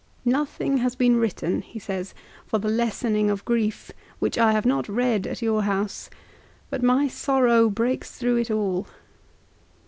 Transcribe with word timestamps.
"Nothing 0.41 0.77
has 0.77 0.95
been 0.95 1.17
written," 1.17 1.61
he 1.61 1.77
says, 1.77 2.15
"for 2.47 2.57
the 2.57 2.69
lessening 2.69 3.29
of 3.29 3.45
grief, 3.45 3.91
which 4.17 4.35
I 4.35 4.51
have 4.51 4.65
not 4.65 4.89
read 4.89 5.27
at 5.27 5.43
your 5.43 5.61
house; 5.61 6.09
but 6.71 6.81
my 6.81 7.07
sorrow 7.07 7.69
breaks 7.69 8.17
through 8.17 8.37
it 8.37 8.49
all." 8.49 8.87